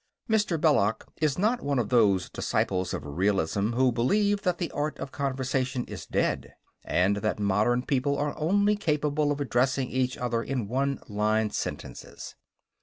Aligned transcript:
_Mr. 0.35 0.59
Belloc 0.59 1.05
is 1.21 1.37
not 1.37 1.61
one 1.61 1.77
of 1.77 1.89
those 1.89 2.27
disciples 2.27 2.91
of 2.91 3.05
realism 3.05 3.73
who 3.73 3.91
believe 3.91 4.41
that 4.41 4.57
the 4.57 4.71
art 4.71 4.97
of 4.97 5.11
conversation 5.11 5.85
is 5.85 6.07
dead, 6.07 6.55
and 6.83 7.17
that 7.17 7.37
modern 7.37 7.83
people 7.83 8.17
are 8.17 8.35
only 8.35 8.75
capable 8.75 9.31
of 9.31 9.39
addressing 9.39 9.91
each 9.91 10.17
other 10.17 10.41
in 10.41 10.67
one 10.67 10.99
line 11.07 11.51
sentences. 11.51 12.33